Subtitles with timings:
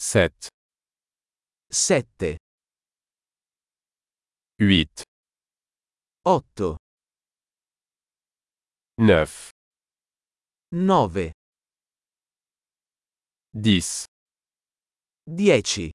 [0.00, 0.30] 7,
[1.70, 2.38] 7,
[4.60, 5.02] 8,
[6.24, 6.76] 8,
[8.96, 9.50] 9,
[10.72, 11.32] 9,
[13.54, 14.06] 10,
[15.26, 15.90] 10,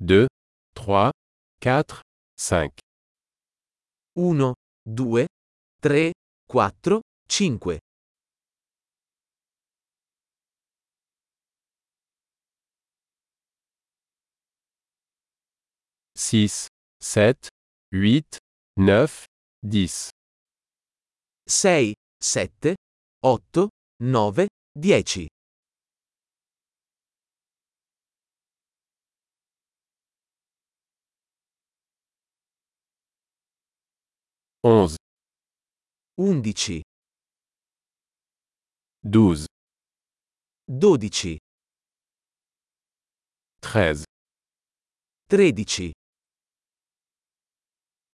[0.00, 0.26] 2,
[0.74, 1.12] 3,
[1.60, 2.02] 4,
[2.38, 2.70] 5,
[4.16, 4.54] 1,
[4.86, 5.26] 2,
[5.82, 6.12] 3,
[6.48, 7.78] 4, 5,
[16.18, 16.66] 6,
[17.00, 17.48] 7,
[17.92, 18.38] 8,
[18.76, 19.24] 9,
[19.62, 20.10] 10,
[21.46, 22.74] 6, 7,
[23.22, 23.68] 8,
[24.00, 25.28] 9, 10,
[34.64, 34.96] 11,
[36.18, 36.82] 11,
[39.04, 39.46] 12,
[40.66, 41.38] 12,
[43.62, 44.04] 13,
[45.30, 45.97] 13,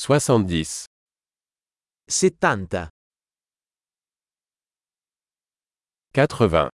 [0.00, 0.86] 70,
[2.08, 2.88] 70,
[6.14, 6.70] 80,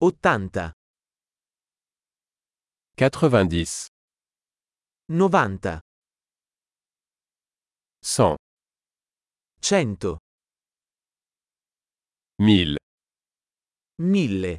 [0.00, 0.72] 80,
[2.98, 3.92] 90,
[5.08, 5.80] 90,
[8.02, 8.38] 100,
[9.60, 10.18] 100,
[14.00, 14.58] 1000,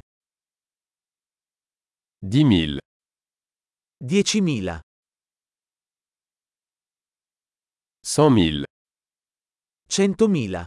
[2.22, 2.80] 10 000,
[4.00, 4.82] 10.000,
[8.04, 8.64] 100 000,
[9.88, 10.66] 100.000,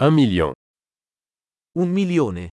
[0.00, 0.52] 1 million.
[1.74, 2.50] un milione.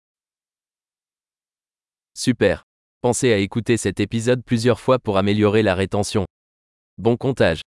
[2.15, 2.65] Super.
[3.01, 6.27] Pensez à écouter cet épisode plusieurs fois pour améliorer la rétention.
[6.99, 7.63] Bon comptage.